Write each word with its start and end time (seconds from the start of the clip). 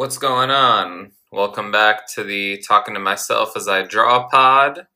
What's 0.00 0.16
going 0.16 0.50
on? 0.50 1.12
Welcome 1.30 1.70
back 1.70 2.08
to 2.14 2.24
the 2.24 2.56
Talking 2.66 2.94
to 2.94 3.00
Myself 3.00 3.54
as 3.54 3.68
I 3.68 3.82
Draw 3.82 4.28
pod. 4.28 4.86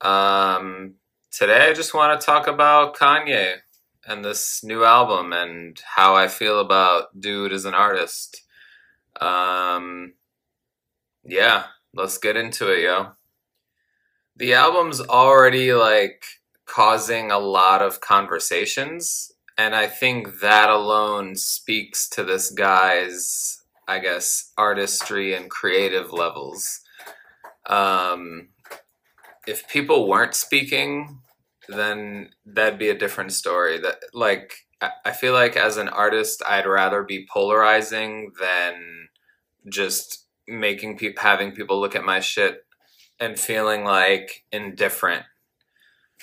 Um, 0.00 0.94
today 1.30 1.68
I 1.70 1.72
just 1.72 1.94
want 1.94 2.20
to 2.20 2.26
talk 2.26 2.48
about 2.48 2.96
Kanye 2.96 3.58
and 4.04 4.24
this 4.24 4.64
new 4.64 4.82
album 4.82 5.32
and 5.32 5.80
how 5.94 6.16
I 6.16 6.26
feel 6.26 6.58
about 6.58 7.20
Dude 7.20 7.52
as 7.52 7.66
an 7.66 7.74
artist. 7.74 8.42
Um, 9.20 10.14
yeah, 11.24 11.66
let's 11.94 12.18
get 12.18 12.36
into 12.36 12.68
it, 12.68 12.82
yo. 12.82 13.12
The 14.34 14.54
album's 14.54 15.00
already 15.00 15.72
like 15.72 16.24
causing 16.66 17.30
a 17.30 17.38
lot 17.38 17.80
of 17.80 18.00
conversations, 18.00 19.30
and 19.56 19.72
I 19.76 19.86
think 19.86 20.40
that 20.40 20.68
alone 20.68 21.36
speaks 21.36 22.08
to 22.08 22.24
this 22.24 22.50
guy's 22.50 23.61
I 23.88 23.98
guess, 23.98 24.52
artistry 24.56 25.34
and 25.34 25.50
creative 25.50 26.12
levels. 26.12 26.80
Um, 27.66 28.48
if 29.46 29.68
people 29.68 30.08
weren't 30.08 30.34
speaking, 30.34 31.20
then 31.68 32.30
that'd 32.44 32.78
be 32.78 32.88
a 32.88 32.98
different 32.98 33.32
story. 33.32 33.78
That 33.78 34.02
like 34.12 34.54
I 35.04 35.12
feel 35.12 35.32
like 35.32 35.56
as 35.56 35.76
an 35.76 35.88
artist, 35.88 36.42
I'd 36.46 36.66
rather 36.66 37.02
be 37.02 37.26
polarizing 37.32 38.32
than 38.40 39.08
just 39.68 40.26
making 40.48 40.98
people 40.98 41.22
having 41.22 41.52
people 41.52 41.80
look 41.80 41.94
at 41.94 42.04
my 42.04 42.20
shit 42.20 42.64
and 43.20 43.38
feeling 43.38 43.84
like 43.84 44.44
indifferent. 44.50 45.24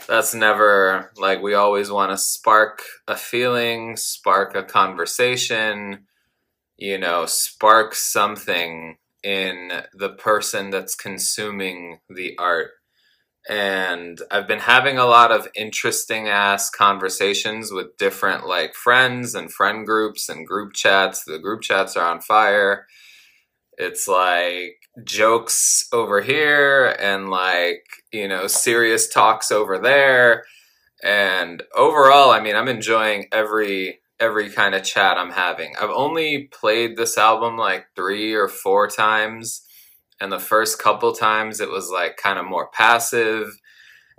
That's 0.07 0.33
never 0.33 1.11
like 1.17 1.41
we 1.41 1.53
always 1.53 1.91
want 1.91 2.11
to 2.11 2.17
spark 2.17 2.81
a 3.07 3.15
feeling, 3.15 3.95
spark 3.95 4.55
a 4.55 4.63
conversation, 4.63 6.05
you 6.79 6.97
know, 6.97 7.25
spark 7.25 7.93
something 7.93 8.97
in 9.21 9.83
the 9.93 10.09
person 10.09 10.69
that's 10.69 10.95
consuming 10.95 11.99
the 12.09 12.35
art. 12.37 12.71
And 13.49 14.21
I've 14.31 14.47
been 14.47 14.59
having 14.59 14.97
a 14.97 15.05
lot 15.05 15.31
of 15.31 15.47
interesting 15.55 16.29
ass 16.29 16.69
conversations 16.69 17.71
with 17.71 17.97
different 17.97 18.47
like 18.47 18.75
friends 18.75 19.35
and 19.35 19.51
friend 19.51 19.85
groups 19.85 20.29
and 20.29 20.47
group 20.47 20.73
chats. 20.73 21.23
The 21.25 21.39
group 21.39 21.61
chats 21.61 21.97
are 21.97 22.09
on 22.09 22.21
fire. 22.21 22.85
It's 23.77 24.07
like 24.07 24.77
jokes 25.03 25.87
over 25.91 26.21
here 26.21 26.95
and 26.99 27.29
like, 27.29 27.85
you 28.13 28.27
know, 28.27 28.47
serious 28.47 29.09
talks 29.09 29.51
over 29.51 29.79
there. 29.79 30.43
And 31.03 31.63
overall, 31.75 32.31
I 32.31 32.41
mean, 32.41 32.55
I'm 32.55 32.67
enjoying 32.67 33.27
every 33.31 33.99
every 34.19 34.49
kind 34.49 34.75
of 34.75 34.83
chat 34.83 35.17
I'm 35.17 35.31
having. 35.31 35.75
I've 35.79 35.89
only 35.89 36.49
played 36.51 36.97
this 36.97 37.17
album 37.17 37.57
like 37.57 37.87
three 37.95 38.33
or 38.33 38.47
four 38.47 38.87
times, 38.87 39.63
and 40.19 40.31
the 40.31 40.39
first 40.39 40.81
couple 40.81 41.13
times 41.13 41.59
it 41.59 41.69
was 41.69 41.89
like 41.89 42.17
kind 42.17 42.37
of 42.37 42.45
more 42.45 42.69
passive. 42.69 43.57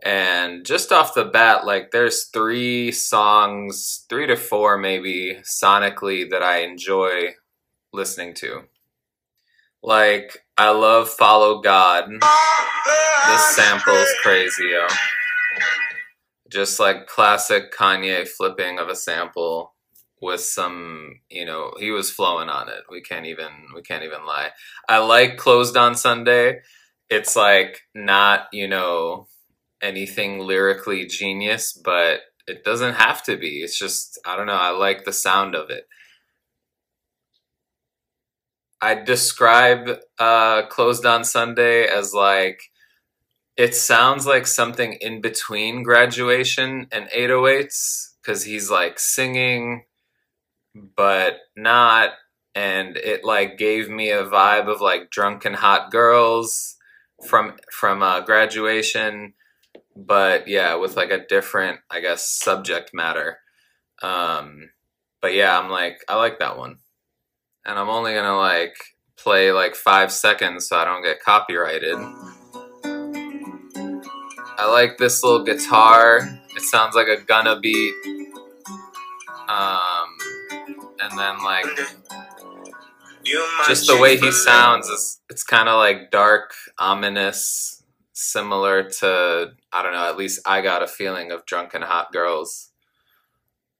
And 0.03 0.65
just 0.65 0.93
off 0.93 1.15
the 1.15 1.27
bat, 1.27 1.67
like 1.67 1.91
there's 1.91 2.29
three 2.33 2.91
songs, 2.91 4.07
three 4.09 4.27
to 4.27 4.37
four 4.37 4.79
maybe 4.79 5.39
sonically 5.45 6.31
that 6.31 6.43
I 6.43 6.61
enjoy 6.61 7.35
listening 7.93 8.35
to. 8.35 8.63
Like, 9.83 10.45
I 10.59 10.71
love 10.71 11.09
Follow 11.09 11.61
God. 11.61 12.11
This 12.11 13.57
sample 13.57 13.95
is 13.95 14.13
crazy, 14.23 14.69
yo. 14.73 14.87
Just 16.51 16.81
like 16.81 17.07
classic 17.07 17.73
Kanye 17.73 18.27
flipping 18.27 18.79
of 18.79 18.89
a 18.89 18.97
sample 18.97 19.75
with 20.21 20.41
some 20.41 21.21
you 21.31 21.45
know 21.45 21.73
he 21.79 21.91
was 21.91 22.11
flowing 22.11 22.49
on 22.49 22.69
it. 22.69 22.85
We 22.91 23.03
can't 23.03 23.27
even 23.27 23.49
we 23.75 23.83
can't 23.83 24.05
even 24.05 24.25
lie. 24.27 24.51
I 24.89 24.99
like 24.99 25.37
closed 25.37 25.77
on 25.77 25.95
sunday. 25.95 26.61
It's 27.09 27.37
like 27.37 27.83
not 27.95 28.49
you 28.53 28.69
know 28.69 29.29
anything 29.83 30.41
lyrically 30.41 31.07
genius 31.07 31.73
but 31.73 32.21
it 32.47 32.65
doesn't 32.65 32.95
have 32.95 33.23
to 33.25 33.37
be. 33.37 33.63
It's 33.63 33.79
just 33.79 34.19
i 34.27 34.37
don't 34.37 34.47
know 34.47 34.55
i 34.55 34.71
like 34.71 35.05
the 35.05 35.13
sound 35.13 35.55
of 35.55 35.71
it. 35.71 35.87
I 38.81 38.95
describe 38.95 39.89
uh 40.19 40.67
closed 40.67 41.07
on 41.07 41.25
sunday 41.25 41.87
as 41.87 42.15
like 42.15 42.61
it 43.57 43.75
sounds 43.75 44.27
like 44.27 44.47
something 44.47 44.95
in 44.95 45.21
between 45.21 45.83
graduation 45.83 46.89
and 46.93 47.09
808s 47.11 48.15
because 48.23 48.45
he's 48.45 48.71
like 48.71 48.99
singing 48.99 49.85
but 50.75 51.39
not 51.57 52.11
and 52.55 52.97
it 52.97 53.25
like 53.25 53.59
gave 53.59 53.89
me 53.89 54.11
a 54.11 54.25
vibe 54.25 54.69
of 54.69 54.81
like 54.81 55.11
drunken 55.11 55.55
hot 55.55 55.91
girls 55.91 56.77
from 57.27 57.55
from 57.73 58.03
uh, 58.03 58.21
graduation 58.21 59.35
but 59.97 60.49
yeah 60.49 60.75
with 60.75 60.97
like 60.97 61.11
a 61.11 61.27
different 61.27 61.81
i 61.91 62.01
guess 62.01 62.27
subject 62.27 62.91
matter. 62.95 63.39
Um 64.03 64.71
but 65.21 65.35
yeah 65.35 65.59
i'm 65.59 65.71
like 65.71 65.99
i 66.09 66.17
like 66.17 66.39
that 66.39 66.57
one. 66.57 66.79
And 67.65 67.79
i'm 67.79 67.89
only 67.89 68.15
gonna 68.15 68.37
like 68.37 68.75
play 69.19 69.53
like 69.53 69.75
five 69.75 70.11
seconds 70.11 70.69
so 70.69 70.77
i 70.77 70.85
don't 70.85 71.05
get 71.05 71.21
copyrighted. 71.23 71.99
I 74.57 74.71
like 74.71 74.99
this 74.99 75.25
little 75.25 75.43
guitar. 75.43 76.39
It 76.55 76.61
sounds 76.61 76.95
like 76.95 77.07
a 77.09 77.23
Gunna 77.23 77.59
beat. 77.61 77.95
Um 79.49 79.90
and 81.03 81.19
then 81.19 81.43
like 81.43 81.67
just 83.67 83.87
the 83.87 83.99
way 83.99 84.17
he 84.17 84.33
sounds 84.33 84.89
is 84.89 85.21
it's 85.29 85.43
kind 85.43 85.69
of 85.69 85.79
like 85.79 86.11
dark, 86.11 86.53
ominous, 86.79 87.83
similar 88.13 88.89
to 89.01 89.53
I 89.73 89.83
don't 89.83 89.93
know. 89.93 90.09
At 90.09 90.17
least 90.17 90.41
I 90.47 90.61
got 90.61 90.83
a 90.83 90.87
feeling 90.87 91.31
of 91.31 91.47
drunken 91.47 91.83
hot 91.83 92.13
girls, 92.13 92.71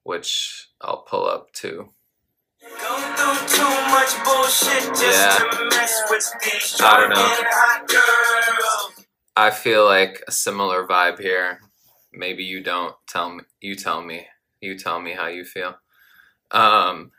which 0.03 0.69
I'll 0.81 1.03
pull 1.03 1.27
up 1.27 1.53
too. 1.53 1.91
Yeah, 2.63 2.71
I 6.81 7.01
don't 7.01 7.11
know. 7.11 7.37
I 9.37 9.51
feel 9.51 9.85
like 9.85 10.23
a 10.29 10.33
similar 10.33 10.87
vibe 10.87 11.21
here. 11.21 11.61
Maybe 12.13 12.45
you 12.45 12.63
don't. 12.63 12.95
Tell 13.09 13.31
me. 13.31 13.45
You 13.61 13.77
tell 13.77 14.03
me. 14.03 14.27
You 14.61 14.77
tell 14.77 15.01
me 15.01 15.13
how 15.13 15.29
you 15.29 15.45
feel. 15.45 15.77
Um, 16.51 17.13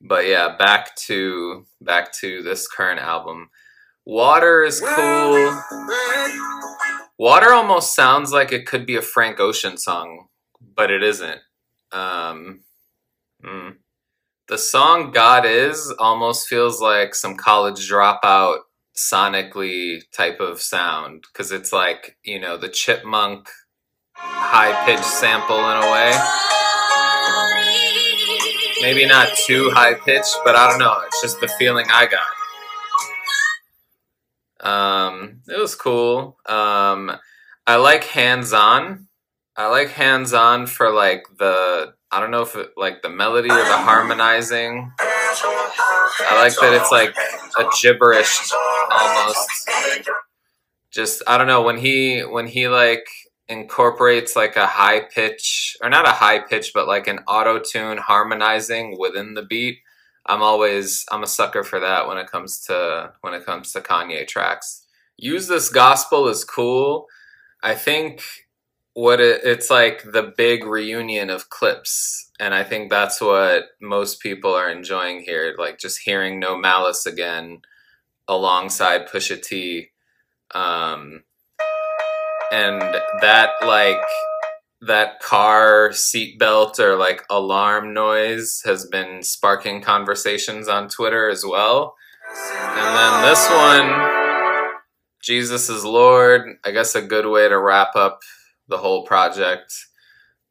but 0.00 0.26
yeah, 0.26 0.56
back 0.56 0.96
to 0.96 1.66
back 1.80 2.12
to 2.14 2.42
this 2.42 2.66
current 2.66 3.00
album. 3.00 3.50
Water 4.06 4.62
is 4.64 4.80
cool. 4.80 5.62
Water 7.18 7.52
almost 7.52 7.94
sounds 7.94 8.32
like 8.32 8.50
it 8.50 8.66
could 8.66 8.86
be 8.86 8.96
a 8.96 9.02
Frank 9.02 9.38
Ocean 9.38 9.76
song, 9.76 10.28
but 10.74 10.90
it 10.90 11.02
isn't. 11.02 11.40
Um, 11.92 12.60
mm. 13.44 13.76
The 14.48 14.58
song 14.58 15.12
God 15.12 15.44
Is 15.44 15.94
almost 15.98 16.48
feels 16.48 16.80
like 16.80 17.14
some 17.14 17.36
college 17.36 17.88
dropout 17.88 18.60
sonically 18.96 20.00
type 20.12 20.40
of 20.40 20.60
sound 20.60 21.24
because 21.32 21.52
it's 21.52 21.72
like, 21.72 22.16
you 22.24 22.40
know, 22.40 22.56
the 22.56 22.68
chipmunk 22.68 23.48
high 24.14 24.84
pitched 24.86 25.04
sample 25.04 25.58
in 25.58 25.76
a 25.76 25.92
way 25.92 26.59
maybe 28.80 29.06
not 29.06 29.28
too 29.34 29.70
high 29.70 29.94
pitched, 29.94 30.36
but 30.44 30.56
I 30.56 30.68
don't 30.68 30.78
know. 30.78 31.00
It's 31.06 31.20
just 31.22 31.40
the 31.40 31.48
feeling 31.48 31.86
I 31.90 32.06
got. 32.06 32.20
Um, 34.60 35.40
it 35.48 35.58
was 35.58 35.74
cool. 35.74 36.36
Um, 36.46 37.12
I 37.66 37.76
like 37.76 38.04
hands 38.04 38.52
on. 38.52 39.06
I 39.56 39.68
like 39.68 39.90
hands 39.90 40.32
on 40.32 40.66
for 40.66 40.90
like 40.92 41.24
the 41.38 41.94
I 42.10 42.18
don't 42.20 42.30
know 42.30 42.42
if 42.42 42.56
it, 42.56 42.70
like 42.76 43.02
the 43.02 43.08
melody 43.08 43.50
or 43.50 43.56
the 43.56 43.64
harmonizing. 43.64 44.90
I 44.98 46.42
like 46.42 46.54
that 46.56 46.74
it's 46.74 46.90
like 46.90 47.14
a 47.58 47.70
gibberish 47.80 48.50
almost. 48.90 49.48
Just 50.90 51.22
I 51.26 51.38
don't 51.38 51.46
know 51.46 51.62
when 51.62 51.78
he 51.78 52.20
when 52.20 52.46
he 52.46 52.68
like 52.68 53.06
incorporates 53.50 54.36
like 54.36 54.56
a 54.56 54.66
high 54.66 55.00
pitch 55.00 55.76
or 55.82 55.90
not 55.90 56.08
a 56.08 56.12
high 56.12 56.38
pitch 56.38 56.72
but 56.74 56.88
like 56.88 57.06
an 57.06 57.18
auto 57.26 57.58
tune 57.58 57.98
harmonizing 57.98 58.96
within 58.98 59.34
the 59.34 59.42
beat. 59.42 59.78
I'm 60.26 60.42
always 60.42 61.04
i'm 61.10 61.22
a 61.22 61.26
sucker 61.26 61.64
for 61.64 61.80
that 61.80 62.06
when 62.06 62.18
it 62.18 62.30
comes 62.30 62.60
to 62.66 63.12
when 63.20 63.34
it 63.34 63.44
comes 63.44 63.72
to 63.72 63.80
kanye 63.80 64.26
tracks. 64.26 64.86
Use 65.16 65.48
this 65.48 65.68
gospel 65.68 66.28
is 66.28 66.44
cool. 66.44 67.06
I 67.62 67.74
think 67.74 68.22
what 68.94 69.20
it, 69.20 69.42
it's 69.44 69.70
like 69.70 70.02
the 70.12 70.32
big 70.36 70.64
reunion 70.64 71.30
of 71.30 71.48
Clipse 71.48 72.30
and 72.40 72.54
i 72.54 72.64
think 72.64 72.90
that's 72.90 73.20
what 73.20 73.66
most 73.80 74.20
people 74.20 74.52
are 74.52 74.70
enjoying 74.70 75.20
here 75.20 75.54
like 75.58 75.78
just 75.78 76.00
hearing 76.00 76.40
no 76.40 76.56
malice 76.56 77.06
again 77.06 77.60
alongside 78.30 79.08
pusha 79.08 79.40
t. 79.42 79.90
Um, 80.54 81.24
and 82.50 82.80
that 83.20 83.50
like 83.62 84.00
that 84.82 85.20
car 85.20 85.90
seatbelt 85.90 86.78
or 86.78 86.96
like 86.96 87.24
alarm 87.28 87.92
noise 87.92 88.62
has 88.64 88.86
been 88.86 89.22
sparking 89.22 89.82
conversations 89.82 90.68
on 90.68 90.88
Twitter 90.88 91.28
as 91.28 91.44
well. 91.44 91.94
And 92.32 92.96
then 92.96 93.22
this 93.22 93.48
one, 93.50 94.80
Jesus 95.22 95.68
is 95.68 95.84
Lord. 95.84 96.56
I 96.64 96.70
guess 96.70 96.94
a 96.94 97.02
good 97.02 97.26
way 97.26 97.48
to 97.48 97.58
wrap 97.58 97.94
up 97.94 98.20
the 98.68 98.78
whole 98.78 99.04
project. 99.04 99.74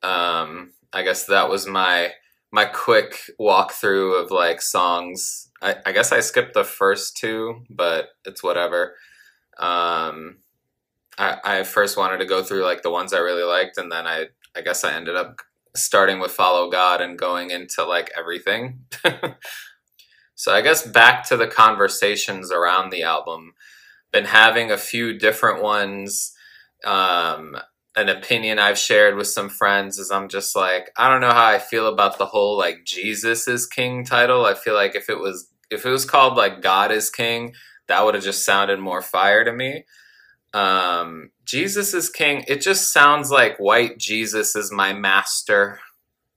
Um, 0.03 0.73
I 0.93 1.03
guess 1.03 1.25
that 1.25 1.49
was 1.49 1.65
my 1.65 2.13
my 2.51 2.65
quick 2.65 3.15
walkthrough 3.39 4.23
of 4.23 4.31
like 4.31 4.61
songs. 4.61 5.49
I, 5.61 5.75
I 5.85 5.91
guess 5.91 6.11
I 6.11 6.19
skipped 6.19 6.53
the 6.53 6.63
first 6.63 7.17
two, 7.17 7.63
but 7.69 8.09
it's 8.25 8.43
whatever. 8.43 8.95
Um, 9.57 10.37
I, 11.19 11.37
I 11.43 11.63
first 11.63 11.97
wanted 11.97 12.19
to 12.19 12.25
go 12.25 12.41
through 12.41 12.63
like 12.63 12.81
the 12.81 12.89
ones 12.89 13.13
I 13.13 13.19
really 13.19 13.43
liked, 13.43 13.77
and 13.77 13.91
then 13.91 14.07
I 14.07 14.27
I 14.55 14.61
guess 14.61 14.83
I 14.83 14.93
ended 14.93 15.15
up 15.15 15.41
starting 15.75 16.19
with 16.19 16.31
Follow 16.31 16.71
God 16.71 17.01
and 17.01 17.19
going 17.19 17.51
into 17.51 17.83
like 17.83 18.09
everything. 18.17 18.85
so 20.35 20.53
I 20.53 20.61
guess 20.61 20.87
back 20.87 21.27
to 21.27 21.37
the 21.37 21.47
conversations 21.47 22.51
around 22.51 22.89
the 22.89 23.03
album. 23.03 23.53
Been 24.11 24.25
having 24.25 24.71
a 24.71 24.77
few 24.77 25.17
different 25.17 25.61
ones. 25.61 26.33
Um, 26.83 27.57
an 27.95 28.07
opinion 28.07 28.57
I've 28.57 28.77
shared 28.77 29.17
with 29.17 29.27
some 29.27 29.49
friends 29.49 29.99
is 29.99 30.09
I'm 30.11 30.29
just 30.29 30.55
like 30.55 30.89
I 30.95 31.09
don't 31.09 31.21
know 31.21 31.31
how 31.33 31.45
I 31.45 31.59
feel 31.59 31.87
about 31.87 32.17
the 32.17 32.27
whole 32.27 32.57
like 32.57 32.85
Jesus 32.85 33.45
is 33.47 33.67
King 33.67 34.05
title. 34.05 34.45
I 34.45 34.53
feel 34.53 34.73
like 34.73 34.95
if 34.95 35.09
it 35.09 35.19
was 35.19 35.49
if 35.69 35.85
it 35.85 35.89
was 35.89 36.05
called 36.05 36.37
like 36.37 36.61
God 36.61 36.93
is 36.93 37.09
King, 37.09 37.53
that 37.89 38.05
would 38.05 38.15
have 38.15 38.23
just 38.23 38.45
sounded 38.45 38.79
more 38.79 39.01
fire 39.01 39.43
to 39.43 39.51
me 39.51 39.83
um, 40.53 41.31
Jesus 41.45 41.93
is 41.93 42.09
king. 42.09 42.43
It 42.47 42.61
just 42.61 42.91
sounds 42.91 43.31
like 43.31 43.57
white 43.57 43.97
Jesus 43.97 44.55
is 44.55 44.71
my 44.71 44.93
master. 44.93 45.79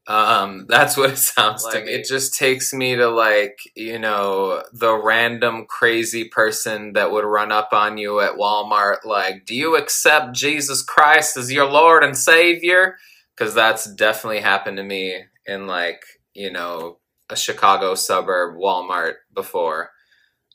Um, 0.06 0.67
that's 0.69 0.97
what 0.97 1.11
it 1.11 1.19
sounds 1.19 1.64
like. 1.64 1.87
It 1.87 2.06
just 2.06 2.35
takes 2.35 2.73
me 2.73 2.97
to 2.97 3.09
like, 3.09 3.59
you 3.75 3.99
know, 3.99 4.62
the 4.73 4.94
random 4.94 5.67
crazy 5.69 6.25
person 6.25 6.93
that 6.94 7.11
would 7.11 7.25
run 7.25 7.53
up 7.53 7.70
on 7.73 7.99
you 7.99 8.20
at 8.20 8.35
Walmart, 8.35 9.05
like, 9.05 9.47
do 9.47 9.55
you 9.55 9.76
accept 9.76 10.35
Jesus 10.35 10.82
Christ 10.82 11.37
as 11.37 11.53
your 11.53 11.70
Lord 11.70 12.05
and 12.05 12.17
Savior? 12.17 12.97
Because 13.37 13.55
that's 13.55 13.93
definitely 13.94 14.41
happened 14.41 14.76
to 14.76 14.82
me 14.82 15.17
in 15.47 15.67
like, 15.67 16.03
you 16.35 16.53
know, 16.53 16.99
a 17.31 17.37
Chicago 17.37 17.94
suburb 17.94 18.56
Walmart 18.56 19.14
before 19.32 19.91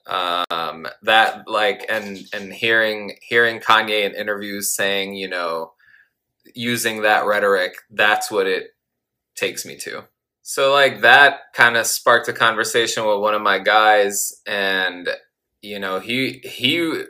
um, 0.08 0.88
that 1.04 1.48
like 1.48 1.86
and 1.90 2.20
and 2.34 2.54
hearing 2.54 3.18
hearing 3.22 3.60
Kanye 3.60 4.06
in 4.06 4.16
interviews 4.16 4.74
saying 4.74 5.16
you 5.16 5.28
know 5.28 5.74
using 6.56 7.02
that 7.02 7.26
rhetoric 7.26 7.76
that's 7.92 8.32
what 8.32 8.48
it 8.48 8.76
takes 9.36 9.66
me 9.66 9.76
to. 9.78 10.04
So 10.42 10.72
like 10.72 11.02
that 11.02 11.54
kind 11.54 11.76
of 11.76 11.86
sparked 11.86 12.30
a 12.30 12.34
conversation 12.34 13.06
with 13.06 13.20
one 13.20 13.34
of 13.34 13.42
my 13.42 13.60
guys 13.60 14.42
and 14.48 15.10
you 15.62 15.78
know 15.80 16.00
he 16.00 16.42
he 16.44 17.04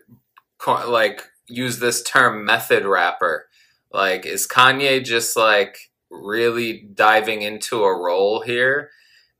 like 0.67 1.21
used 1.47 1.79
this 1.79 2.01
term 2.01 2.45
method 2.45 2.83
rapper. 2.85 3.47
Like 3.93 4.25
is 4.25 4.47
Kanye 4.47 5.03
just 5.03 5.37
like 5.37 5.91
really 6.09 6.87
diving 6.93 7.43
into 7.43 7.83
a 7.83 7.95
role 7.95 8.41
here 8.41 8.89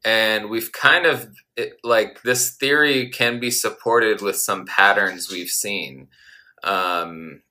and 0.04 0.50
we've 0.50 0.72
kind 0.72 1.06
of 1.06 1.28
it, 1.56 1.74
like 1.84 2.22
this 2.24 2.56
theory 2.56 3.10
can 3.10 3.40
be 3.40 3.52
supported 3.52 4.22
with 4.22 4.38
some 4.38 4.66
patterns 4.66 5.32
we've 5.32 5.50
seen. 5.50 6.08
Um, 6.64 7.42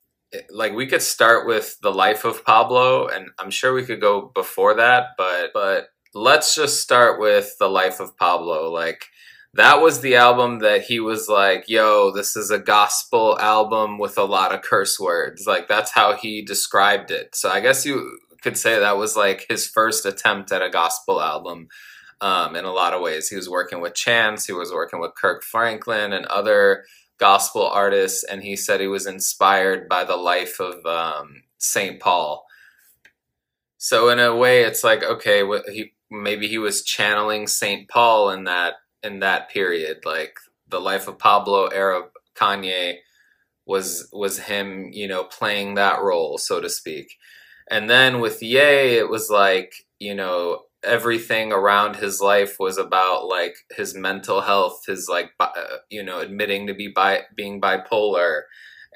like 0.51 0.75
we 0.75 0.87
could 0.87 1.03
start 1.03 1.47
with 1.47 1.79
the 1.81 1.93
life 1.93 2.25
of 2.25 2.45
pablo 2.45 3.07
and 3.07 3.29
i'm 3.39 3.51
sure 3.51 3.73
we 3.73 3.85
could 3.85 4.01
go 4.01 4.33
before 4.35 4.75
that 4.75 5.11
but 5.17 5.51
but 5.55 5.87
let's 6.17 6.55
just 6.55 6.81
start 6.81 7.21
with 7.21 7.57
the 7.59 7.69
life 7.69 8.01
of 8.01 8.17
pablo. 8.17 8.73
Like 8.73 9.05
that 9.53 9.81
was 9.83 10.01
the 10.01 10.17
album 10.17 10.61
that 10.61 10.83
he 10.83 10.99
was 10.99 11.29
like 11.29 11.69
yo 11.69 12.11
this 12.11 12.37
is 12.37 12.51
a 12.51 12.59
gospel 12.59 13.39
album 13.39 13.99
with 13.99 14.17
a 14.17 14.25
lot 14.25 14.55
of 14.55 14.63
curse 14.63 14.99
words. 14.99 15.47
Like 15.47 15.69
that's 15.69 15.93
how 15.93 16.15
he 16.15 16.43
described 16.43 17.11
it. 17.11 17.35
So 17.35 17.51
i 17.51 17.61
guess 17.61 17.85
you 17.85 18.19
could 18.43 18.57
say 18.57 18.79
that 18.79 18.97
was 18.97 19.17
like 19.17 19.47
his 19.49 19.67
first 19.67 20.07
attempt 20.07 20.53
at 20.53 20.63
a 20.63 20.71
gospel 20.71 21.21
album 21.21 21.69
um, 22.21 22.57
in 22.57 22.65
a 22.65 22.73
lot 22.73 22.95
of 22.95 23.03
ways. 23.03 23.29
He 23.29 23.37
was 23.37 23.49
working 23.49 23.81
with 23.81 23.95
Chance, 23.95 24.47
he 24.47 24.53
was 24.53 24.73
working 24.73 25.01
with 25.01 25.15
Kirk 25.15 25.43
Franklin 25.43 26.13
and 26.13 26.27
other 26.27 26.85
gospel 27.19 27.67
artists, 27.67 28.25
and 28.25 28.43
he 28.43 28.57
said 28.57 28.81
he 28.81 28.87
was 28.87 29.07
inspired 29.07 29.89
by 29.89 30.05
the 30.05 30.17
life 30.17 30.61
of 30.61 30.85
um, 30.87 31.43
St. 31.59 32.01
Paul. 32.01 32.45
So 33.79 34.09
in 34.09 34.19
a 34.19 34.35
way, 34.35 34.63
it's 34.63 34.83
like 34.83 35.03
okay, 35.03 35.43
he 35.73 35.93
maybe 36.11 36.49
he 36.49 36.59
was 36.59 36.85
channeling 36.85 37.47
St. 37.47 37.89
Paul 37.89 38.31
in 38.31 38.45
that 38.45 38.75
in 39.03 39.21
that 39.21 39.51
period, 39.51 39.99
like 40.05 40.39
the 40.69 40.81
life 40.81 41.09
of 41.09 41.19
Pablo 41.19 41.67
era 41.69 42.03
Kanye 42.35 42.97
was 43.67 44.09
was 44.13 44.39
him, 44.39 44.91
you 44.93 45.09
know, 45.09 45.25
playing 45.25 45.75
that 45.75 46.01
role, 46.03 46.39
so 46.39 46.61
to 46.61 46.69
speak. 46.69 47.17
And 47.69 47.91
then 47.91 48.21
with 48.21 48.43
Ye, 48.43 48.97
it 48.97 49.11
was 49.11 49.29
like, 49.29 49.75
you 49.99 50.15
know, 50.15 50.63
everything 50.83 51.53
around 51.53 51.97
his 51.97 52.21
life 52.21 52.57
was 52.59 52.79
about 52.79 53.27
like 53.27 53.57
his 53.71 53.95
mental 53.95 54.41
health, 54.43 54.83
his 54.87 55.09
like 55.09 55.31
bi- 55.39 55.47
uh, 55.47 55.79
you 55.91 56.03
know 56.03 56.21
admitting 56.21 56.67
to 56.67 56.75
be 56.75 56.89
bi- 56.89 57.25
being 57.35 57.61
bipolar, 57.61 58.43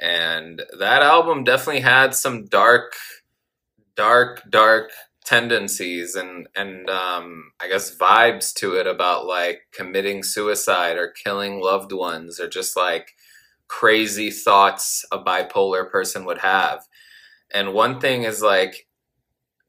and 0.00 0.62
that 0.79 1.03
album 1.03 1.44
definitely 1.44 1.82
had 1.82 2.15
some 2.15 2.47
dark, 2.47 2.94
dark, 3.97 4.43
dark 4.50 4.91
tendencies 5.25 6.17
and 6.17 6.49
and 6.56 6.91
um, 6.91 7.53
I 7.61 7.69
guess 7.69 7.97
vibes 7.97 8.53
to 8.55 8.75
it 8.75 8.87
about 8.87 9.26
like 9.26 9.62
committing 9.73 10.23
suicide 10.23 10.97
or 10.97 11.09
killing 11.09 11.61
loved 11.61 11.93
ones 11.93 12.41
or 12.41 12.49
just 12.49 12.76
like 12.76 13.12
crazy 13.69 14.31
thoughts 14.31 15.05
a 15.12 15.19
bipolar 15.19 15.88
person 15.88 16.25
would 16.25 16.38
have. 16.38 16.85
And 17.53 17.73
one 17.73 18.00
thing 18.00 18.25
is 18.25 18.43
like 18.43 18.88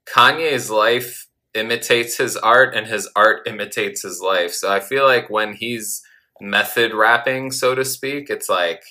Kanye's 0.05 0.71
life 0.71 1.27
imitates 1.53 2.17
his 2.17 2.37
art 2.37 2.75
and 2.75 2.87
his 2.87 3.09
art 3.15 3.47
imitates 3.47 4.03
his 4.03 4.21
life. 4.21 4.53
So 4.53 4.71
I 4.71 4.79
feel 4.79 5.05
like 5.05 5.29
when 5.29 5.53
he's 5.53 6.01
method 6.39 6.93
rapping, 6.93 7.51
so 7.51 7.75
to 7.75 7.85
speak, 7.85 8.29
it's 8.29 8.49
like 8.49 8.83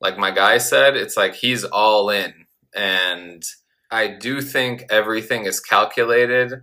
like 0.00 0.18
my 0.18 0.30
guy 0.30 0.58
said, 0.58 0.96
it's 0.96 1.16
like 1.16 1.34
he's 1.34 1.64
all 1.64 2.10
in. 2.10 2.46
And 2.74 3.42
I 3.90 4.08
do 4.08 4.40
think 4.40 4.84
everything 4.90 5.46
is 5.46 5.60
calculated 5.60 6.62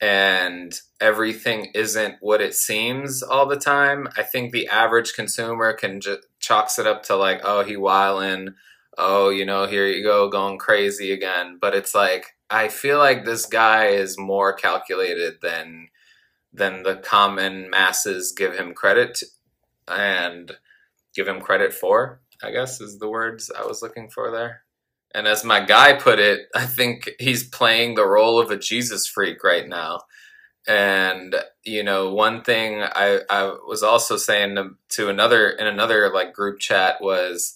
and 0.00 0.78
everything 1.00 1.70
isn't 1.74 2.16
what 2.20 2.40
it 2.40 2.54
seems 2.54 3.22
all 3.22 3.46
the 3.46 3.56
time. 3.56 4.08
I 4.16 4.22
think 4.22 4.52
the 4.52 4.68
average 4.68 5.14
consumer 5.14 5.72
can 5.72 6.00
just 6.00 6.20
chalks 6.40 6.78
it 6.78 6.86
up 6.86 7.02
to 7.04 7.16
like, 7.16 7.40
oh, 7.44 7.64
he 7.64 7.74
wildin', 7.76 8.54
oh, 8.96 9.28
you 9.28 9.44
know, 9.44 9.66
here 9.66 9.86
you 9.86 10.02
go, 10.02 10.28
going 10.28 10.58
crazy 10.58 11.12
again. 11.12 11.58
But 11.60 11.74
it's 11.74 11.94
like 11.94 12.33
I 12.50 12.68
feel 12.68 12.98
like 12.98 13.24
this 13.24 13.46
guy 13.46 13.86
is 13.88 14.18
more 14.18 14.52
calculated 14.52 15.40
than 15.42 15.88
than 16.52 16.84
the 16.84 16.96
common 16.96 17.68
masses 17.68 18.32
give 18.32 18.54
him 18.54 18.74
credit 18.74 19.22
and 19.88 20.52
give 21.14 21.26
him 21.26 21.40
credit 21.40 21.72
for. 21.72 22.20
I 22.42 22.50
guess 22.50 22.80
is 22.80 22.98
the 22.98 23.08
words 23.08 23.50
I 23.56 23.64
was 23.66 23.82
looking 23.82 24.08
for 24.08 24.30
there. 24.30 24.62
And 25.14 25.26
as 25.26 25.44
my 25.44 25.60
guy 25.60 25.94
put 25.94 26.18
it, 26.18 26.48
I 26.54 26.66
think 26.66 27.10
he's 27.18 27.48
playing 27.48 27.94
the 27.94 28.06
role 28.06 28.38
of 28.38 28.50
a 28.50 28.56
Jesus 28.56 29.06
freak 29.06 29.42
right 29.42 29.68
now. 29.68 30.00
And 30.66 31.34
you 31.64 31.82
know, 31.82 32.12
one 32.12 32.42
thing 32.42 32.82
I, 32.82 33.20
I 33.28 33.54
was 33.66 33.82
also 33.82 34.16
saying 34.16 34.54
to, 34.56 34.70
to 34.90 35.08
another 35.08 35.50
in 35.50 35.66
another 35.66 36.10
like 36.12 36.32
group 36.32 36.58
chat 36.58 37.00
was 37.00 37.54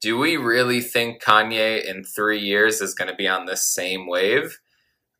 do 0.00 0.18
we 0.18 0.36
really 0.36 0.80
think 0.80 1.22
Kanye 1.22 1.84
in 1.84 2.04
three 2.04 2.40
years 2.40 2.80
is 2.80 2.94
going 2.94 3.08
to 3.10 3.16
be 3.16 3.28
on 3.28 3.46
this 3.46 3.62
same 3.62 4.06
wave? 4.06 4.58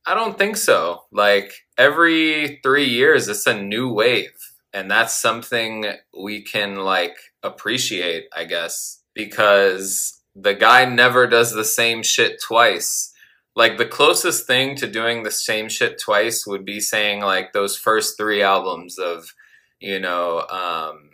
I 0.06 0.14
don't 0.14 0.38
think 0.38 0.56
so. 0.56 1.02
Like 1.12 1.52
every 1.76 2.60
three 2.62 2.88
years, 2.88 3.28
it's 3.28 3.46
a 3.46 3.60
new 3.60 3.92
wave. 3.92 4.32
And 4.72 4.90
that's 4.90 5.14
something 5.14 5.84
we 6.18 6.42
can 6.42 6.76
like 6.76 7.16
appreciate, 7.42 8.26
I 8.34 8.44
guess, 8.44 9.02
because 9.14 10.20
the 10.34 10.54
guy 10.54 10.84
never 10.84 11.26
does 11.26 11.52
the 11.52 11.64
same 11.64 12.02
shit 12.02 12.40
twice. 12.40 13.12
Like 13.56 13.76
the 13.76 13.86
closest 13.86 14.46
thing 14.46 14.76
to 14.76 14.86
doing 14.86 15.22
the 15.22 15.30
same 15.30 15.68
shit 15.68 16.00
twice 16.00 16.46
would 16.46 16.64
be 16.64 16.80
saying 16.80 17.20
like 17.20 17.52
those 17.52 17.76
first 17.76 18.16
three 18.16 18.42
albums 18.42 18.98
of, 18.98 19.34
you 19.80 19.98
know, 19.98 20.46
um, 20.48 21.10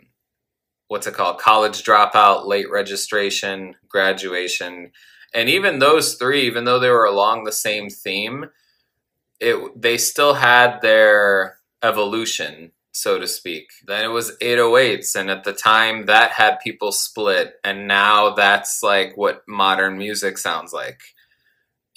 what's 0.87 1.07
it 1.07 1.13
called 1.13 1.39
college 1.39 1.83
dropout 1.83 2.45
late 2.45 2.69
registration 2.69 3.75
graduation. 3.89 4.91
And 5.33 5.49
even 5.49 5.79
those 5.79 6.15
three 6.15 6.47
even 6.47 6.65
though 6.65 6.79
they 6.79 6.89
were 6.89 7.05
along 7.05 7.43
the 7.43 7.51
same 7.51 7.89
theme 7.89 8.45
it 9.39 9.79
they 9.79 9.97
still 9.97 10.35
had 10.35 10.81
their 10.81 11.57
evolution 11.83 12.71
so 12.91 13.19
to 13.19 13.27
speak. 13.27 13.69
Then 13.85 14.03
it 14.03 14.07
was 14.07 14.35
808s 14.37 15.15
and 15.15 15.29
at 15.29 15.43
the 15.43 15.53
time 15.53 16.07
that 16.07 16.31
had 16.31 16.59
people 16.59 16.91
split 16.91 17.53
and 17.63 17.87
now 17.87 18.33
that's 18.33 18.81
like 18.81 19.15
what 19.15 19.43
modern 19.47 19.97
music 19.97 20.37
sounds 20.37 20.73
like 20.73 21.01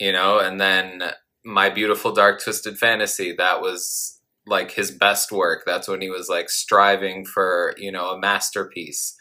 you 0.01 0.13
know? 0.13 0.41
And 0.41 0.61
then 0.61 1.03
my 1.45 1.69
beautiful 1.71 2.13
dark 2.13 2.43
twisted 2.43 2.79
fantasy 2.79 3.33
that 3.35 3.61
was 3.61 4.20
like 4.51 4.73
his 4.73 4.91
best 4.91 5.33
work. 5.33 5.63
That's 5.65 5.89
when 5.89 6.01
he 6.01 6.11
was 6.11 6.29
like 6.29 6.51
striving 6.51 7.25
for, 7.25 7.75
you 7.79 7.93
know, 7.93 8.11
a 8.11 8.19
masterpiece. 8.19 9.17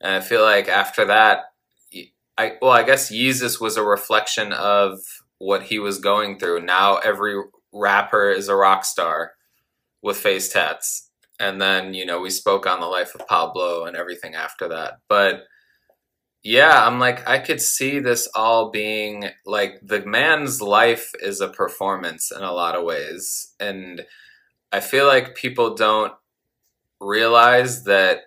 And 0.00 0.12
I 0.12 0.20
feel 0.20 0.42
like 0.42 0.68
after 0.68 1.04
that, 1.06 1.46
I 2.36 2.52
well, 2.62 2.70
I 2.70 2.84
guess 2.84 3.10
Yeezus 3.10 3.60
was 3.60 3.76
a 3.76 3.82
reflection 3.82 4.52
of 4.52 5.00
what 5.38 5.64
he 5.64 5.78
was 5.78 5.98
going 5.98 6.38
through. 6.38 6.62
Now 6.62 6.98
every 6.98 7.42
rapper 7.72 8.30
is 8.30 8.48
a 8.48 8.56
rock 8.56 8.84
star 8.84 9.32
with 10.02 10.16
face 10.16 10.52
tats. 10.52 11.10
And 11.40 11.60
then, 11.60 11.94
you 11.94 12.04
know, 12.04 12.20
we 12.20 12.30
spoke 12.30 12.66
on 12.66 12.80
the 12.80 12.86
life 12.86 13.14
of 13.14 13.26
Pablo 13.26 13.84
and 13.84 13.96
everything 13.96 14.34
after 14.34 14.68
that. 14.68 14.94
But 15.08 15.42
yeah, 16.42 16.86
I'm 16.86 16.98
like, 16.98 17.28
I 17.28 17.38
could 17.38 17.60
see 17.60 17.98
this 17.98 18.28
all 18.34 18.70
being 18.70 19.30
like 19.44 19.80
the 19.82 20.04
man's 20.04 20.62
life 20.62 21.12
is 21.20 21.40
a 21.40 21.48
performance 21.48 22.30
in 22.34 22.42
a 22.42 22.52
lot 22.52 22.76
of 22.76 22.84
ways. 22.84 23.54
And 23.60 24.02
I 24.72 24.80
feel 24.80 25.06
like 25.06 25.34
people 25.34 25.74
don't 25.74 26.12
realize 27.00 27.84
that 27.84 28.22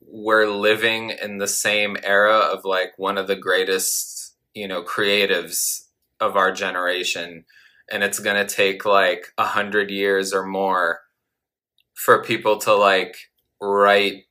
we're 0.00 0.48
living 0.48 1.10
in 1.10 1.38
the 1.38 1.48
same 1.48 1.96
era 2.02 2.38
of 2.38 2.64
like 2.64 2.92
one 2.96 3.18
of 3.18 3.26
the 3.26 3.36
greatest, 3.36 4.36
you 4.54 4.68
know, 4.68 4.82
creatives 4.82 5.86
of 6.20 6.36
our 6.36 6.52
generation. 6.52 7.44
And 7.90 8.02
it's 8.02 8.18
going 8.18 8.36
to 8.36 8.54
take 8.54 8.84
like 8.84 9.26
a 9.36 9.44
hundred 9.44 9.90
years 9.90 10.32
or 10.32 10.46
more 10.46 11.00
for 11.94 12.22
people 12.22 12.58
to 12.58 12.74
like 12.74 13.16
write 13.60 14.24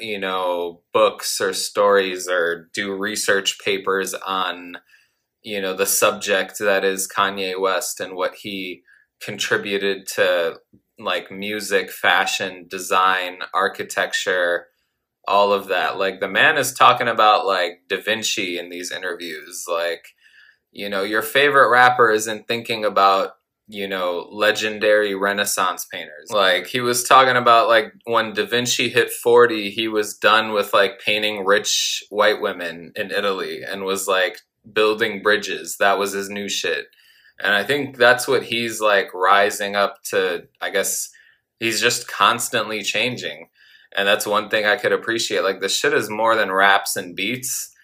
you 0.00 0.18
know 0.18 0.80
books 0.92 1.40
or 1.40 1.52
stories 1.52 2.28
or 2.28 2.68
do 2.72 2.94
research 2.94 3.58
papers 3.64 4.14
on 4.14 4.76
you 5.42 5.60
know 5.60 5.74
the 5.74 5.86
subject 5.86 6.58
that 6.58 6.84
is 6.84 7.08
Kanye 7.08 7.58
West 7.58 8.00
and 8.00 8.14
what 8.14 8.34
he 8.36 8.82
contributed 9.20 10.06
to 10.06 10.60
like 10.98 11.30
music, 11.30 11.90
fashion, 11.90 12.66
design, 12.68 13.38
architecture, 13.54 14.66
all 15.26 15.52
of 15.52 15.68
that. 15.68 15.98
Like 15.98 16.20
the 16.20 16.28
man 16.28 16.56
is 16.56 16.72
talking 16.72 17.08
about 17.08 17.46
like 17.46 17.82
Da 17.88 18.00
Vinci 18.00 18.58
in 18.58 18.68
these 18.68 18.90
interviews. 18.90 19.66
Like, 19.70 20.08
you 20.72 20.88
know, 20.88 21.02
your 21.02 21.22
favorite 21.22 21.70
rapper 21.70 22.10
isn't 22.10 22.48
thinking 22.48 22.84
about 22.84 23.32
you 23.68 23.86
know, 23.86 24.26
legendary 24.32 25.14
Renaissance 25.14 25.84
painters. 25.84 26.30
Like 26.30 26.66
he 26.66 26.80
was 26.80 27.04
talking 27.04 27.36
about 27.36 27.68
like 27.68 27.92
when 28.04 28.32
Da 28.32 28.46
Vinci 28.46 28.88
hit 28.88 29.12
40, 29.12 29.70
he 29.70 29.88
was 29.88 30.16
done 30.16 30.52
with 30.52 30.72
like 30.72 31.00
painting 31.00 31.44
rich 31.44 32.02
white 32.08 32.40
women 32.40 32.92
in 32.96 33.10
Italy 33.10 33.62
and 33.62 33.84
was 33.84 34.08
like 34.08 34.38
building 34.72 35.22
bridges. 35.22 35.76
That 35.78 35.98
was 35.98 36.12
his 36.12 36.30
new 36.30 36.48
shit. 36.48 36.86
And 37.40 37.54
I 37.54 37.64
think 37.64 37.96
that's 37.96 38.26
what 38.26 38.44
he's 38.44 38.80
like 38.80 39.14
rising 39.14 39.76
up 39.76 40.02
to, 40.10 40.48
I 40.60 40.70
guess 40.70 41.10
he's 41.60 41.80
just 41.80 42.08
constantly 42.08 42.82
changing. 42.82 43.48
And 43.96 44.06
that's 44.06 44.26
one 44.26 44.48
thing 44.48 44.66
I 44.66 44.76
could 44.76 44.92
appreciate. 44.92 45.42
Like 45.42 45.60
the 45.60 45.68
shit 45.68 45.94
is 45.94 46.10
more 46.10 46.34
than 46.34 46.50
raps 46.50 46.96
and 46.96 47.16
beats. 47.16 47.74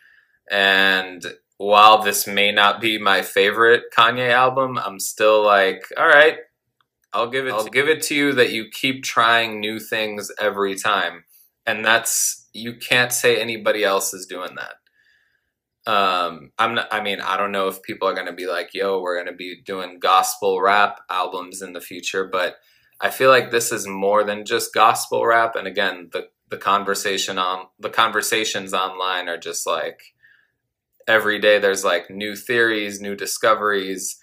And 0.51 1.25
while 1.57 2.03
this 2.03 2.27
may 2.27 2.53
not 2.53 2.81
be 2.81 2.99
my 2.99 3.23
favorite 3.23 3.85
Kanye 3.97 4.31
album, 4.31 4.79
I'm 4.79 4.99
still 4.99 5.45
like, 5.45 5.85
all 5.97 6.07
right, 6.07 6.39
I'll 7.13 7.31
give 7.31 7.47
it. 7.47 7.53
I'll 7.53 7.67
give 7.67 7.89
it 7.89 8.03
to 8.05 8.15
you 8.15 8.33
that 8.33 8.51
you 8.51 8.67
keep 8.71 9.05
trying 9.05 9.61
new 9.61 9.79
things 9.79 10.33
every 10.39 10.75
time, 10.75 11.25
and 11.65 11.85
that's 11.85 12.49
you 12.53 12.75
can't 12.75 13.13
say 13.13 13.41
anybody 13.41 13.85
else 13.85 14.13
is 14.13 14.27
doing 14.27 14.57
that. 14.57 14.75
Um, 15.87 16.51
I'm 16.59 16.75
not. 16.75 16.89
I 16.93 17.03
mean, 17.03 17.21
I 17.21 17.37
don't 17.37 17.53
know 17.53 17.69
if 17.69 17.83
people 17.83 18.09
are 18.09 18.15
going 18.15 18.27
to 18.27 18.33
be 18.33 18.47
like, 18.47 18.73
"Yo, 18.73 19.01
we're 19.01 19.17
going 19.17 19.33
to 19.33 19.37
be 19.37 19.61
doing 19.65 19.99
gospel 19.99 20.61
rap 20.61 21.01
albums 21.11 21.61
in 21.61 21.73
the 21.75 21.81
future," 21.81 22.29
but 22.31 22.57
I 23.01 23.11
feel 23.11 23.29
like 23.29 23.51
this 23.51 23.71
is 23.71 23.87
more 23.87 24.25
than 24.25 24.47
just 24.47 24.73
gospel 24.73 25.27
rap. 25.27 25.57
And 25.57 25.67
again, 25.67 26.09
the 26.13 26.29
the 26.51 26.57
conversation 26.57 27.39
on 27.39 27.67
the 27.79 27.91
conversations 27.91 28.73
online 28.73 29.29
are 29.29 29.39
just 29.39 29.67
like 29.67 30.15
every 31.07 31.39
day 31.39 31.59
there's 31.59 31.85
like 31.85 32.11
new 32.11 32.35
theories, 32.35 33.01
new 33.01 33.15
discoveries, 33.15 34.19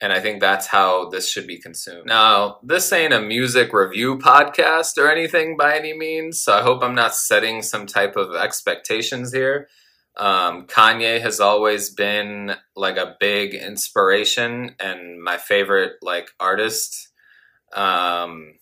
and 0.00 0.12
I 0.12 0.20
think 0.20 0.40
that's 0.40 0.66
how 0.66 1.08
this 1.10 1.30
should 1.30 1.46
be 1.46 1.58
consumed. 1.58 2.06
Now, 2.06 2.58
this 2.62 2.92
ain't 2.92 3.12
a 3.12 3.20
music 3.20 3.72
review 3.72 4.18
podcast 4.18 4.98
or 4.98 5.10
anything 5.10 5.56
by 5.56 5.76
any 5.76 5.96
means, 5.96 6.40
so 6.42 6.54
I 6.54 6.62
hope 6.62 6.82
I'm 6.82 6.94
not 6.94 7.14
setting 7.14 7.62
some 7.62 7.86
type 7.86 8.16
of 8.16 8.34
expectations 8.34 9.32
here. 9.32 9.68
Um, 10.16 10.66
Kanye 10.66 11.20
has 11.20 11.40
always 11.40 11.90
been 11.90 12.54
like 12.76 12.96
a 12.96 13.16
big 13.18 13.54
inspiration 13.54 14.74
and 14.78 15.22
my 15.22 15.38
favorite 15.38 15.94
like 16.02 16.30
artist. 16.38 17.08
Um, 17.74 18.54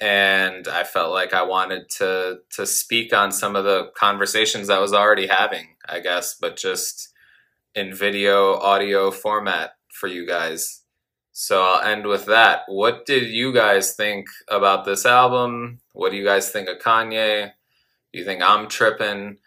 and 0.00 0.66
I 0.68 0.84
felt 0.84 1.12
like 1.12 1.34
I 1.34 1.42
wanted 1.42 1.90
to 1.98 2.38
to 2.56 2.66
speak 2.66 3.12
on 3.12 3.32
some 3.32 3.56
of 3.56 3.64
the 3.64 3.90
conversations 3.96 4.70
I 4.70 4.78
was 4.78 4.94
already 4.94 5.26
having, 5.26 5.76
I 5.86 6.00
guess, 6.00 6.36
but 6.40 6.56
just 6.56 7.12
in 7.74 7.94
video 7.94 8.54
audio 8.54 9.10
format 9.10 9.72
for 9.92 10.06
you 10.06 10.26
guys. 10.26 10.82
So 11.32 11.62
I'll 11.62 11.82
end 11.82 12.06
with 12.06 12.26
that. 12.26 12.62
What 12.66 13.06
did 13.06 13.28
you 13.30 13.52
guys 13.52 13.94
think 13.94 14.26
about 14.48 14.84
this 14.84 15.06
album? 15.06 15.80
What 15.92 16.10
do 16.10 16.16
you 16.16 16.24
guys 16.24 16.50
think 16.50 16.68
of 16.68 16.78
Kanye? 16.78 17.52
Do 18.12 18.18
you 18.18 18.24
think 18.24 18.42
I'm 18.42 18.68
tripping, 18.68 19.38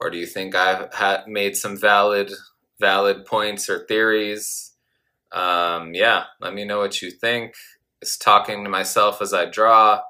or 0.00 0.10
do 0.10 0.18
you 0.18 0.26
think 0.26 0.54
I've 0.54 0.92
had 0.94 1.26
made 1.26 1.56
some 1.56 1.76
valid 1.76 2.32
valid 2.78 3.24
points 3.24 3.68
or 3.68 3.86
theories? 3.86 4.72
Um, 5.32 5.94
yeah, 5.94 6.24
let 6.40 6.54
me 6.54 6.64
know 6.64 6.78
what 6.78 7.02
you 7.02 7.10
think 7.10 7.54
is 8.02 8.16
talking 8.16 8.64
to 8.64 8.70
myself 8.70 9.20
as 9.20 9.32
I 9.32 9.46
draw. 9.46 10.00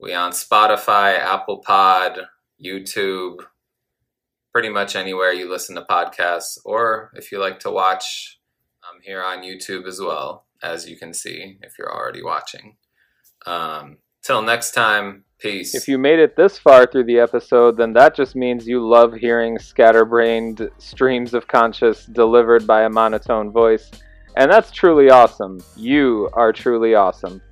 We 0.00 0.14
on 0.14 0.32
Spotify, 0.32 1.18
Apple 1.18 1.58
Pod, 1.58 2.20
YouTube, 2.62 3.40
pretty 4.52 4.68
much 4.68 4.96
anywhere 4.96 5.32
you 5.32 5.50
listen 5.50 5.74
to 5.76 5.82
podcasts, 5.82 6.58
or 6.64 7.12
if 7.14 7.30
you 7.30 7.38
like 7.38 7.60
to 7.60 7.70
watch, 7.70 8.40
I'm 8.82 9.00
here 9.02 9.22
on 9.22 9.42
YouTube 9.42 9.86
as 9.86 10.00
well, 10.00 10.46
as 10.62 10.88
you 10.88 10.96
can 10.96 11.12
see 11.12 11.58
if 11.62 11.78
you're 11.78 11.92
already 11.92 12.22
watching. 12.22 12.76
Um, 13.46 13.98
till 14.22 14.42
next 14.42 14.72
time, 14.72 15.24
peace. 15.38 15.74
If 15.74 15.88
you 15.88 15.98
made 15.98 16.18
it 16.18 16.36
this 16.36 16.58
far 16.58 16.86
through 16.86 17.04
the 17.04 17.18
episode, 17.18 17.76
then 17.76 17.92
that 17.94 18.14
just 18.14 18.36
means 18.36 18.66
you 18.66 18.86
love 18.86 19.14
hearing 19.14 19.58
scatterbrained 19.58 20.68
streams 20.78 21.34
of 21.34 21.46
conscious 21.46 22.06
delivered 22.06 22.66
by 22.66 22.82
a 22.82 22.90
monotone 22.90 23.50
voice. 23.50 23.90
And 24.36 24.50
that's 24.50 24.70
truly 24.70 25.10
awesome. 25.10 25.60
You 25.76 26.30
are 26.32 26.52
truly 26.52 26.94
awesome. 26.94 27.42